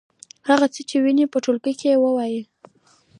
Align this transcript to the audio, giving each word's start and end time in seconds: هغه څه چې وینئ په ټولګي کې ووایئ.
هغه 0.49 0.67
څه 0.73 0.81
چې 0.89 0.95
وینئ 1.03 1.25
په 1.31 1.37
ټولګي 1.43 1.73
کې 1.79 2.01
ووایئ. 2.03 2.37